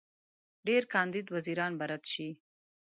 [0.67, 2.29] ډېر کاندید وزیران به رد شي.